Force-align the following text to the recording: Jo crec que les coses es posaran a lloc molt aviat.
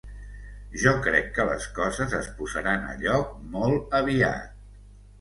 Jo 0.83 0.93
crec 1.07 1.29
que 1.35 1.45
les 1.51 1.69
coses 1.81 2.17
es 2.23 2.33
posaran 2.41 2.91
a 2.95 2.99
lloc 3.05 3.39
molt 3.55 3.99
aviat. 4.03 4.63